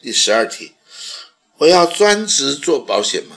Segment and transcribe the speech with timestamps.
[0.00, 0.74] 第十二题，
[1.56, 3.36] 我要专职做保险吗？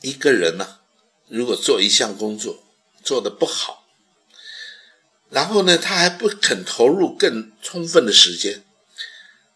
[0.00, 0.78] 一个人呢，
[1.26, 2.62] 如果做一项工作
[3.02, 3.88] 做得不好，
[5.30, 8.64] 然后呢，他还不肯投入更充分的时间，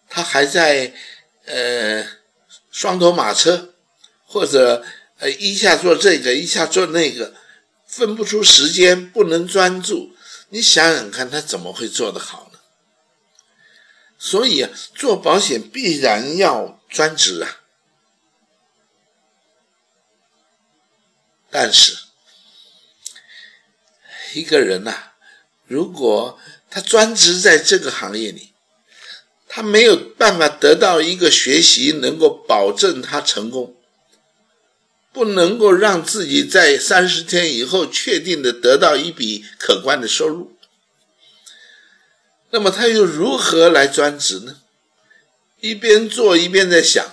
[0.08, 0.92] 他还在
[1.44, 2.04] 呃
[2.72, 3.74] 双头马车，
[4.26, 4.84] 或者
[5.18, 7.34] 呃一下做这个一下做那个，
[7.86, 10.13] 分不出时间，不能专注。
[10.54, 12.60] 你想想看，他怎么会做得好呢？
[14.16, 17.62] 所以，做保险必然要专职啊。
[21.50, 21.96] 但是，
[24.34, 25.14] 一个人呐，
[25.66, 26.38] 如果
[26.70, 28.52] 他专职在这个行业里，
[29.48, 33.76] 他没有办法得到一个学习能够保证他成功，
[35.12, 40.53] 不能够让自己在三十天以后确定的得到一笔可观的收入，
[42.54, 44.60] 那么他又如何来专职呢？
[45.58, 47.04] 一边做一边在想，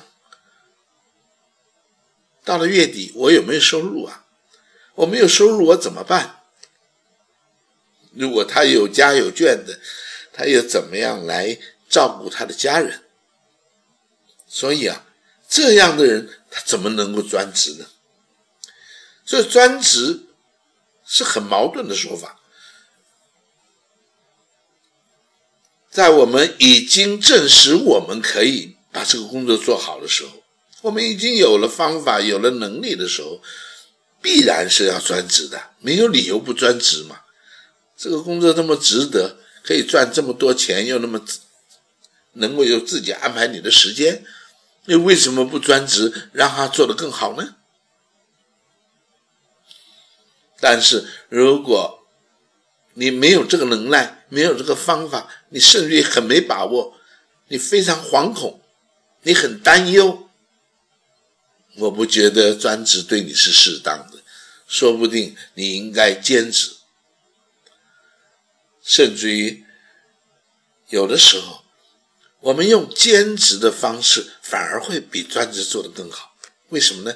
[2.44, 4.23] 到了月底我有没有收入啊？
[4.94, 6.44] 我没有收入，我怎么办？
[8.14, 9.80] 如果他有家有眷的，
[10.31, 11.58] 他又怎么样来
[11.89, 13.03] 照顾他的家人？
[14.48, 15.08] 所以啊，
[15.50, 17.88] 这样的人他怎么能够专职呢？
[19.26, 20.28] 所以专职
[21.03, 22.41] 是很矛盾的说法。
[25.92, 30.31] 在我们已经证实我们可以把这个工作做好的时候，
[30.81, 33.42] 我们已经有了方法、有了能力的时候。
[34.23, 37.22] 必然是要专职的，没有理由不专职嘛。
[37.98, 41.20] 这个工作那么值得，可以赚这么多钱，又那么
[42.33, 44.23] 能够有自己安排你的时间，
[44.86, 47.55] 你为什么不专职，让他做得更好呢？
[50.59, 52.01] 但是如果
[52.94, 56.98] 你没有这个能耐，没有这个方法，你甚至于很没把握，
[57.48, 58.61] 你非常惶恐，
[59.23, 60.30] 你很担忧。
[61.75, 64.20] 我不觉得专职对你是适当的，
[64.67, 66.76] 说不定你应该兼职，
[68.83, 69.64] 甚至于
[70.89, 71.64] 有的时候，
[72.42, 76.36] 我们用兼职的方式反而会比专职做得更好。
[76.70, 77.16] 为什么呢？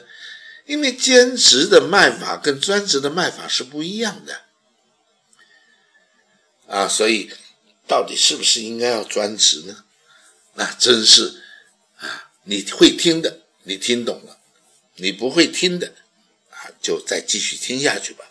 [0.66, 4.45] 因为兼职的卖法跟专职的卖法是不一样的
[6.68, 7.32] 啊，所以
[7.88, 9.84] 到底是不是应该要专职呢？
[10.54, 11.44] 那真是
[11.98, 14.40] 啊，你会听的，你听懂了。
[14.96, 15.94] 你不会听的，
[16.50, 18.24] 啊，就再继续听下去吧。